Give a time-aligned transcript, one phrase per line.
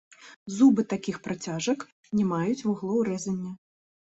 [0.53, 1.85] Зубы такіх працяжак
[2.21, 3.51] не маюць вуглоў рэзання.